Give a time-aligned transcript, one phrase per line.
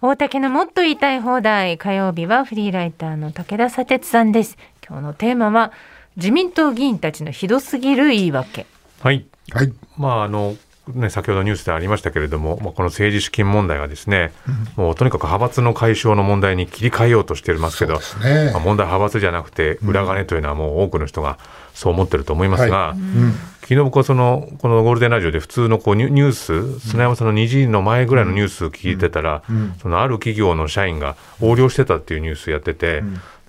[0.00, 5.72] 大竹のもっと言いたい放題火曜日はフリーライターの武田砂鉄さんです今日のテーマは
[6.14, 8.66] 自民党議員たちのひどすぎる言い訳
[9.00, 9.26] はい。
[9.52, 9.72] はい。
[9.96, 10.56] まあ、あの、
[10.94, 14.32] ね、先ほどニュースでありましたけれども、まあ、この政治資金問題がですね、
[14.76, 18.50] もうとにかく派閥の解消の問題に切り替えようとしていますけど、ね。
[18.52, 21.38] まあ、問題は派閥じゃなくて、裏金というのはもう多くの人が
[21.74, 22.98] そう思ってると思いますが、はい。
[22.98, 23.32] うん。
[23.68, 29.42] 昨日僕はそのこのゴールデンラジオで普通のこうニュニュース、砂山さんの2時の前ぐらいのニュース聞いてたら、
[29.82, 33.02] そのある企業の社員が横領してたっていうニュースやってて、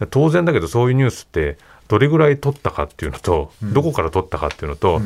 [0.09, 5.01] 当然だけどそういうニュースってどれぐらい取ったかっていうのと、どこから取ったかっていうのと、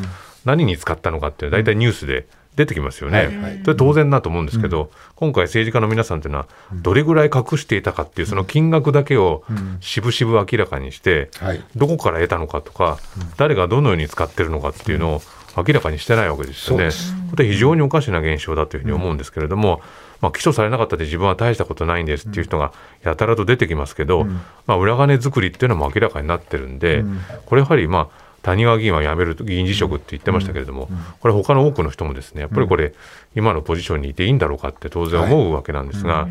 [0.45, 3.17] 何に使ったのかっていうのは大体ニュースで出てきますよね。
[3.17, 3.61] はいはい。
[3.63, 9.43] それ当然だと思うんですけど、今回政治家の皆さんというのはどれぐらい隠していたかっていうその金額だけを
[9.79, 11.63] 渋々明らかにして、はい。
[11.75, 12.99] どこから得たのかとか、
[13.37, 15.21] 誰がどのように使ってるのかっていうのを
[15.57, 16.89] 明らかにしてないわけですよね。
[17.29, 19.81] これは非常におかしな現象だというふうに思うんですけれども、
[20.21, 22.71] まあ、起訴されなかったで自分は大したことないんですっていう人が
[23.03, 24.25] やたらと出てきますけど、
[24.67, 27.03] まあ、裏金作りっていうのも明らかになってるんで、
[27.45, 30.89] これやはりまあ谷川議員は辞める議員辞職って言ってましたけれども、
[31.21, 32.93] これ他の多くの人もですねやっぱりこれ
[33.35, 36.27] 今のポジションにいていいんだろうかって当然思うわけなんですが、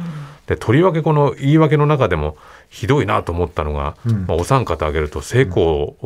[0.46, 2.36] でとりわけこの言い訳の中でも
[2.68, 3.96] ひどいなと思ったのが、
[4.26, 5.96] まあ、お三方挙げると世耕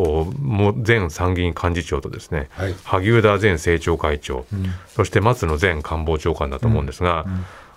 [0.41, 2.75] も前参議院幹事長とですね、はい。
[2.85, 4.47] 萩生田前政調会長、
[4.89, 7.25] そして松野前官房長官だと思うんですが、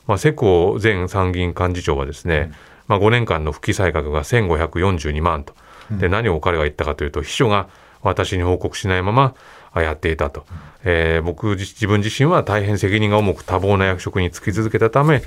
[0.05, 2.52] まあ、世耕前参議院幹事長はですね、
[2.88, 5.53] まあ、5年間の不起採額が1542万と、
[5.91, 7.69] で何を彼が言ったかというと秘書が
[8.02, 9.36] 私に報告しないまま
[9.72, 10.45] あやっていたと、
[10.83, 15.22] えー僕自自分自身は大変責任が重く多忙な役職に就き続けたため、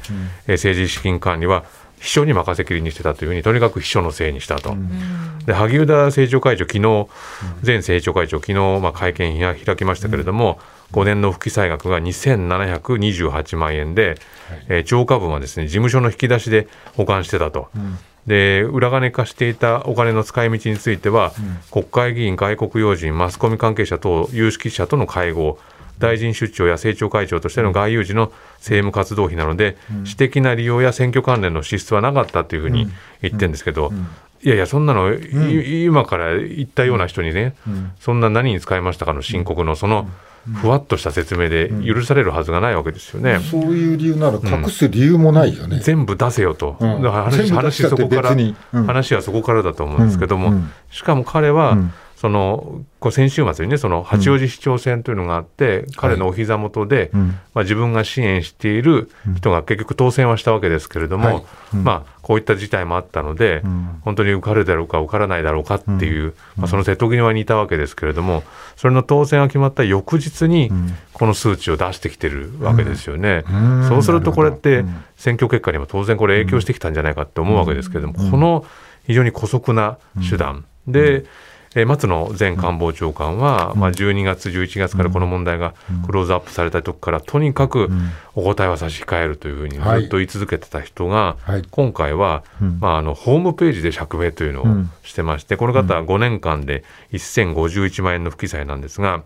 [0.46, 1.64] えー政治資金管理は
[2.00, 4.74] 秘書に任せきりにしてたというふうにとにかく秘書のせいにしたと。
[5.46, 7.08] で萩生田政調会長、昨日
[7.64, 10.58] 前政調会長、昨日まあ会見が開きましたけれども、
[10.92, 14.16] 5年の不起採額が2728万円で、
[14.68, 17.68] えー超過分はですね事務所の引き出しで保管してたと。
[18.26, 21.32] で裏金化していたお金の使い道については、
[21.70, 25.58] 国会議員、外国要人、マスコミ関係者等有識者との会合、
[25.98, 32.88] 大臣出張や政調会長としての外遊時の政務活動費なので、私的な利用や選挙関連の支出はなかったというふうに
[33.22, 33.92] 言ってるんですけど、
[34.42, 37.54] いやいや、そんなの、い今から言ったような人にね、
[38.00, 40.08] そんな何に使いましたかの申告の、その
[40.54, 43.38] ふわっとした説明で許されるはずがないわけですよね。
[43.38, 45.80] そういう理由なら隠す理由もないよね。
[45.80, 47.02] 全部出せよと、うん。
[47.02, 48.36] 全部出話したってそこから、
[48.86, 50.54] 話はそこからだと思うんですけども、うん。
[50.54, 50.70] うん。
[50.90, 51.92] しかも彼は、うん
[52.22, 57.26] そのこう先週末にね、その八王子市長選というのがあって、彼のお膝元で、うん。
[57.52, 61.42] まあ、自分が支援している人が結局当選はしたわけですけれども、はい。
[61.74, 61.82] うん。
[61.82, 63.98] まあ、こういった事態もあったので、ん。
[64.02, 68.44] 本当に受かるだろうか受からないだろうかっていう、まあ、その瀬戸際にいたわけですけれども、
[68.76, 70.70] それの当選が決まった翌日に、
[71.12, 73.42] この数値を出してきてるわけですよね。
[73.50, 73.88] うん。
[73.88, 74.84] そうするとこれって
[75.16, 78.64] 選挙結果にも当然これ影響してきたんじゃないかって思うわけですけれども、この
[79.08, 79.98] 非常に姑息な
[80.30, 81.24] 手段で、
[81.74, 85.74] えー松野前官房長官は、まあ、12月、11月からこの問題が
[86.06, 87.88] クローズアップされた時から、とにかく
[88.34, 90.06] お答えは差し控えるというふうにずはい。
[90.06, 91.62] っと言い続けてた人が、はい。
[91.70, 92.78] 今回は、うん。
[92.80, 94.90] まあ、あのホームページで釈明というのをうん。
[95.02, 99.22] してまして、この方は5年間で1051万円の不記載なんですが、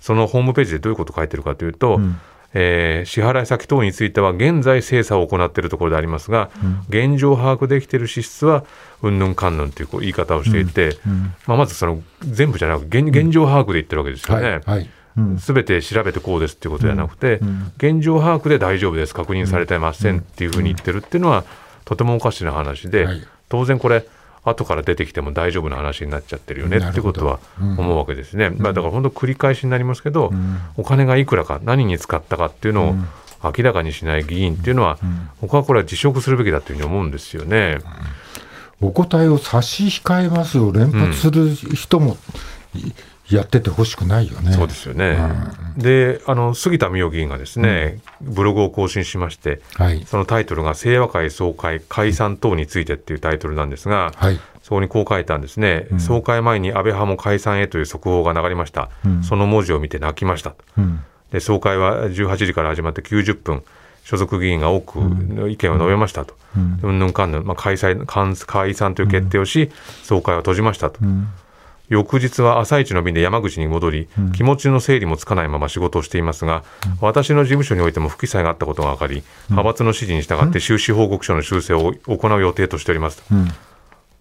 [0.00, 2.20] そのホームページでどういうことを書いてるかというと、ん
[2.54, 6.50] えー支払い先等については現在精査を行っているところでありますが、
[6.88, 8.64] 現状把握できている支出は
[9.02, 10.96] うんぬんかんぬんというこう言い方をしていて、
[11.46, 14.44] まあ、まずその全部じゃなく現現状把握で言ってるわけですよはい。
[14.44, 14.90] ね。
[15.40, 17.40] すべて調べてこうですっていうことではなくて、
[17.76, 21.44] 現状把握で大丈夫です、確認されてませんっていうふうに言ってるっていうのは、
[21.84, 23.26] とてもおかしな話で、はい。
[23.48, 24.06] 当然これ、
[24.48, 28.50] 後から出てきても大丈夫な話になっちゃってるよねってことは思うわけですね。
[28.50, 30.32] まあ、だから本当、繰り返しになりますけど、
[30.76, 32.94] お金がいくらか、何に使ったかっていうのを
[33.42, 34.98] 明らかにしない議員っていうのは、
[35.40, 37.78] 僕はこれは辞職するべきだというふうに思うんですよね。
[38.80, 42.16] お答えを差し控えますを連発する人も
[42.74, 42.92] い
[43.30, 44.52] やっててほしくないよね。
[44.52, 45.18] そうですよね。
[45.76, 50.04] で、あの杉田水脈議員がですね、ブログを更新しまして、はい。
[50.06, 54.40] そのタイトルが清和会総会解散等についてっていうタイトルなんですが、はい。
[54.62, 58.90] そこにこう書いたんですね、総会前に安倍派も解散へという速報が流れました、
[59.22, 60.54] その文字を見て泣きました。
[60.76, 61.04] うん。
[61.30, 63.62] で総会は18時から始まって90分、
[64.04, 66.34] 所属議員が多くの意見を述べましたと、
[66.82, 69.70] うんぬんかんぬん、まあ、開催解解散という決定をし、
[70.02, 71.00] 総会は閉じましたと。
[71.88, 76.64] 翌日は朝一の便で山口に戻り、気持ちの整理もつかないまま仕事をしていますが、
[77.00, 83.22] 私の事務所においても不記載があったことが分かり、派閥の指示に従って収支報告書の修正を行う予定としております。
[83.22, 83.34] と。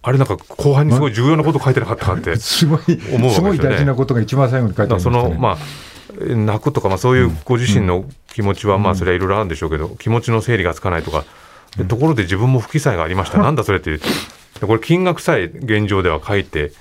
[0.04, 2.36] あれなんか後半にすごい重要なこと書いてなかったかって。
[2.40, 5.38] すごい、すごい大事なことが一番最後に書いてありましたね。
[5.38, 5.58] まあ、
[6.20, 11.26] 泣くとか、まあ、そういうご自身の気持ちは、まあ、それはいろいろあるんでしょうけど、気持ちの整理がつかないとか、
[11.78, 14.00] でところで自分も不記載がありました、なんだそれって
[14.66, 16.72] これ、金額さえ現状では書いて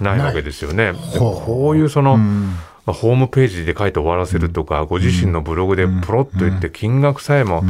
[0.00, 0.92] ないわけですよね。
[1.18, 2.54] こういうその、うん。
[2.86, 7.64] まあ、ホームページで書いて終わらせるとか、ご自身のブログでプロッと言って、金額さえも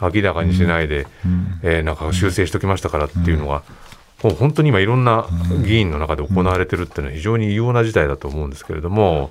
[0.00, 1.06] 明らかにしないで、
[1.62, 3.62] えーなんか修正しときましたからっていうのが、
[4.22, 5.26] もう本当に今、いろんな
[5.66, 9.30] 議員の中で行われてるっていうのは、非常に異様な事態だと思うんですけれども、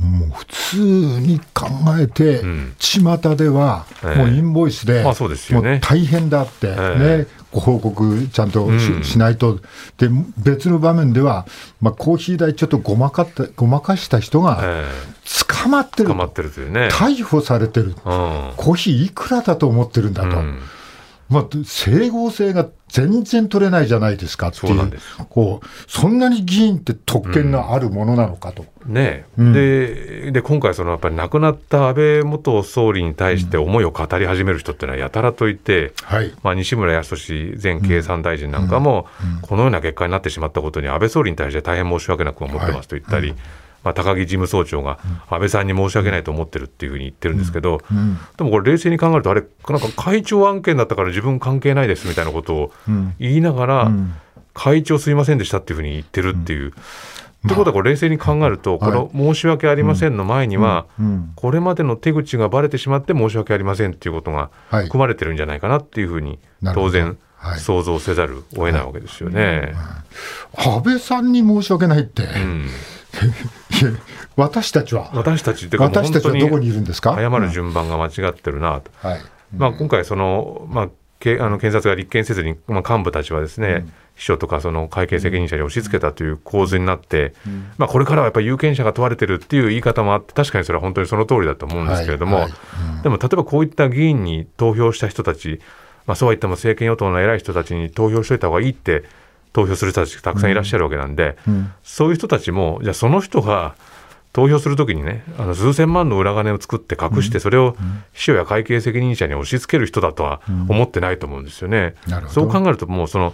[0.00, 0.76] もう普通
[1.20, 1.66] に考
[1.98, 2.74] えて、ん。
[2.78, 4.18] 巷では、ええ。
[4.18, 8.68] もうインボイスで、もう大変だって、えね、ご報告ちゃんと
[9.02, 9.58] し,、ないと、
[9.96, 11.46] で別の場面では、
[11.80, 14.84] まあ、コーヒー代ちょっとごまかったごまかした人がえ
[15.48, 16.08] 捕まってる。
[16.08, 16.88] 捕まってるというね。
[16.92, 17.94] 逮捕されてる、うん。
[17.94, 20.36] コーヒーいくらだと思ってるんだと。
[21.30, 25.16] うんまあ、整合性が全然取れないじゃないですかっていう、そうなんです。
[25.28, 28.64] こうそんなに議員って特権のあるものなのかと。
[28.86, 29.52] ねうん。
[29.52, 36.32] でで今回、そのやっぱり亡くなった安倍元総理に対して思いを語り始める人っていうのはやたらといて、はい。
[36.44, 39.08] まあ、西村康稔前経産大臣なんかも、
[39.42, 43.34] このような結果になってしまったことに、安倍総理に対して大変申し訳なく思ってますと言ったり、
[43.86, 44.98] まあ、高木事務総長が
[45.30, 48.18] 安倍さんに申し訳ないと思ってるっていうふうに言ってるんですけど、うん。
[48.36, 53.14] でもこれ、冷静に考えると、あれ、なんか会長案件だったから自分関係ないですみたいなことをうん。
[53.20, 54.12] 言いながら、うん。
[54.54, 56.72] 会長すいませんでしたっていうふうに言ってるっていう。
[57.46, 61.30] ということは、これ冷静に考えると、この申し訳ありませんの前には、うん。
[61.36, 64.86] これまでの手口がばれてしまって申し訳ありませんっていうことがはい。
[64.86, 66.40] 含まれてるんじゃないかなっていうふうに、
[66.74, 67.60] 当然はい。
[67.60, 69.74] 想像せざるを得ないわけですよね。
[70.56, 72.68] 安倍さんに申し訳ないって、いう
[74.36, 77.16] 私たちは、私たちって私たちはどこにいるんですか？
[77.16, 78.90] 謝る順番が間違ってるなと。
[79.06, 79.20] はい、
[79.56, 87.34] まあ、今回その、まあ、けあの検察が立件せずに、まあ、幹部たちはですね、秘書とかその会計責任者に押し付けたという構図になって、
[87.76, 92.48] まあ、これからはやっぱり有権者が問われてるっていう言い方もあって、確かにそれは本当にその通りだと思うんですけれども、はいは
[93.00, 93.02] い。
[93.02, 95.60] でも例えばこういった議員に投票した人たち、
[96.06, 99.04] まあ、そうは言っても政権与党の偉い人たちに投票しといた方がいいって
[99.56, 101.72] 投票する人たちたくさんいらっしゃるわけなんで、うん。
[101.82, 103.74] そういう人たちも、じゃあその人が
[104.34, 107.74] 投票するときにね、あの数千万の裏金を作って隠して、それを
[108.12, 111.94] 秘書や会計責任者に押し付ける人だとは思ってないと思うんですよね。
[112.28, 113.32] そう考えると、もうその、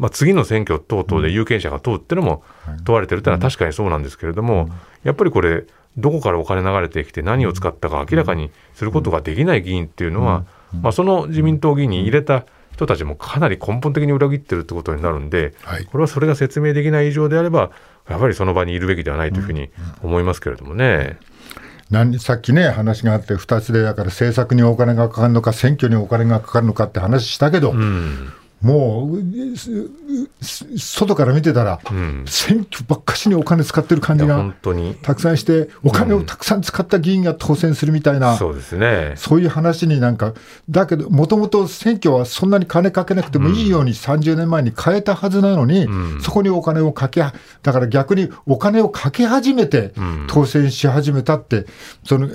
[0.00, 2.42] まあ、次の選挙等々で有権者が問うっていうのも
[2.82, 4.70] 問われてるってのは確かにそうなんですけれども、
[5.04, 10.46] やっぱりこれ、どこからお金流れてきて何を使ったか明らかにすることができない議員っていうのは、
[10.82, 12.44] まあ、その自民党議員に入れた
[12.80, 15.84] 人たちもかなり根本的に裏切ってるってことになるんで、はい。
[15.84, 17.72] これはそれが説明できない以上であれば、
[18.08, 19.70] やっぱりその場にいるべきではないというふうに
[20.02, 21.18] 思いますけれどもね。
[21.90, 28.32] 何さっきね、話があって、2つでだから政策にお金がかかるのか、選挙にお金がかかるのかって話したけど、うん、
[28.62, 29.18] もう
[30.78, 38.36] 外から見てたら、うん、選挙ばっかしにお金使ってる感じが本当に、たくさんして、お金をたくさん使った議員が当選するみたいな。
[38.36, 39.14] そうですね。
[39.16, 40.34] そういう話になんか、
[40.68, 51.64] だけど、もともと選挙はそんなに金かけなくてもいいように30年前に変えたはずなのに、んそこにお金をかけは、だから逆にお金をかけ始めてん当選し始めたって、
[52.04, 52.28] その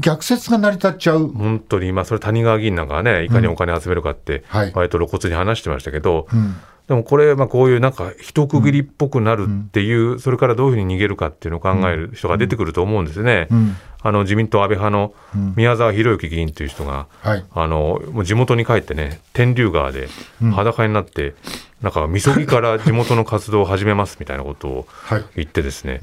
[0.00, 1.28] 逆説が成り立っちゃう。
[1.28, 6.56] 本当に、まあ、それ谷川議員なんかはね、いかにお金集めるかって、はい割と露骨に話してましたけど、うん。
[6.88, 13.48] でもこれ、まあ、こういうなんか一区切りっぽくなるっていう、それからどういうふうに逃げるかっていうのを考える人が出てくると思うんですね。
[13.50, 13.76] うん。
[14.02, 15.14] あの自民党安倍派の
[15.56, 17.44] 宮沢博之議員という人が、はい。
[17.54, 20.08] あのもう地元に帰ってね、天竜川で
[20.52, 21.34] 裸になって、
[21.80, 25.24] なんか、みそぎから地元の活動を始めますみたいなことをはい。
[25.36, 26.00] 言ってですね、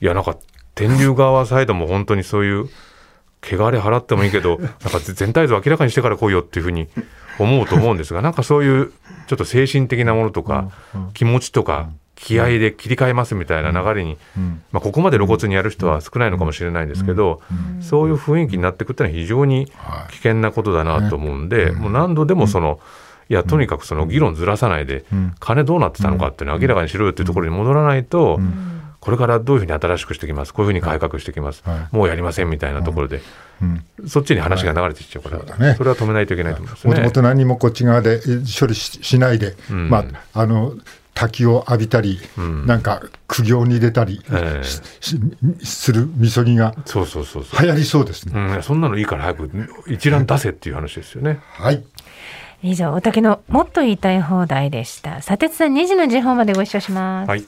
[0.00, 0.36] いや、なんか、
[0.74, 2.68] 天竜川サイドも本当にそういう、
[3.42, 6.88] 汚れ払ってもいいけど、 なんか全体像明らかにしてから来いよっていうふうに
[7.38, 8.92] 思うと思うんですが、 なんかそういう
[9.26, 10.70] ちょっと精神的なものとか、
[11.14, 14.16] 気持ちとか、気合で切り替えますみたいな流れに、
[14.70, 17.40] まあ、ここまで露骨にやる人は少ないのかもしれないんですけど、
[17.80, 19.66] そういう雰囲気になっていくっていうのは非常に
[20.10, 22.78] 危険なことだなと思うんで、もう何度でもその、
[23.28, 25.04] いや、とにかくその議論ずらさないで、
[25.40, 28.38] 金どうなってたのかっていうのを明らかにしろよっていうところに戻らないと、
[29.02, 33.20] これからどういうふうに新しくしていきます、こういうふうに改革していきます、はもうやりませんみたいなところで、
[34.06, 35.74] そっちに話が流れていっちゃうから、そうだね。
[35.76, 36.90] それは止めないといけないと思いますね。
[36.90, 39.90] もともと何もこっち側でえ処理ししないで、ん。
[39.90, 40.74] まあ、あの
[41.14, 44.64] 滝を浴びたり、なんか苦行に出たりええ。
[44.64, 45.18] しし
[45.64, 48.32] するみそぎがそうそうそうそう、流行りそうですね。
[48.34, 49.50] うん、そんなのいいから早く
[49.88, 51.40] 一覧出せっていう話ですよね。
[51.54, 51.82] はい。
[52.62, 55.20] 以上、おたけのもっと言いたい放題でした。
[55.22, 57.28] 砂鉄さん2時の時報までご一緒します。
[57.28, 57.44] はい